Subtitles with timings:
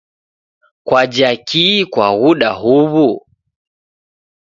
[0.87, 3.09] Kwaja kii kwaghuda huwu?